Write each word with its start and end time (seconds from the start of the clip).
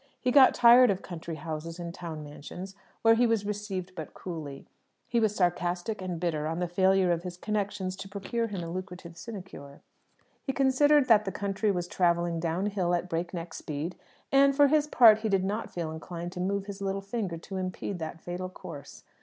He 0.19 0.31
got 0.31 0.55
tired 0.55 0.89
of 0.89 1.03
country 1.03 1.35
houses 1.35 1.77
and 1.77 1.93
town 1.93 2.23
mansions 2.23 2.73
where 3.03 3.13
he 3.13 3.27
was 3.27 3.45
received 3.45 3.93
but 3.93 4.15
coolly. 4.15 4.65
He 5.07 5.19
was 5.19 5.35
sarcastic 5.35 6.01
and 6.01 6.19
bitter 6.19 6.47
on 6.47 6.57
the 6.57 6.67
failure 6.67 7.11
of 7.11 7.21
his 7.21 7.37
connections 7.37 7.95
to 7.97 8.09
procure 8.09 8.47
him 8.47 8.63
a 8.63 8.71
lucrative 8.71 9.15
sinecure. 9.15 9.83
He 10.41 10.53
considered 10.53 11.07
that 11.07 11.25
the 11.25 11.31
country 11.31 11.69
was 11.69 11.87
travelling 11.87 12.39
downhill 12.39 12.95
at 12.95 13.09
break 13.09 13.31
neck 13.31 13.53
speed, 13.53 13.95
and, 14.31 14.55
for 14.55 14.69
his 14.69 14.87
part, 14.87 15.19
he 15.19 15.29
did 15.29 15.43
not 15.43 15.69
feel 15.69 15.91
inclined 15.91 16.31
to 16.31 16.39
move 16.39 16.65
his 16.65 16.81
little 16.81 17.01
finger 17.01 17.37
to 17.37 17.57
impede 17.57 17.99
that 17.99 18.19
fatal 18.19 18.49
course. 18.49 19.03